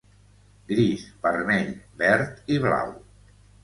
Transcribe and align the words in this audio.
Gris, 0.71 1.05
Vermell, 1.27 1.71
Verd 2.03 2.53
i 2.57 2.63
Blau. 2.69 2.95